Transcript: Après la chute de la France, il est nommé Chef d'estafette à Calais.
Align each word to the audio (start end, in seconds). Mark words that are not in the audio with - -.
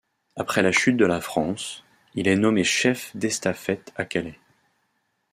Après 0.35 0.63
la 0.63 0.71
chute 0.71 0.97
de 0.97 1.05
la 1.05 1.21
France, 1.21 1.83
il 2.15 2.27
est 2.27 2.35
nommé 2.35 2.63
Chef 2.63 3.15
d'estafette 3.15 3.93
à 3.95 4.03
Calais. 4.03 4.39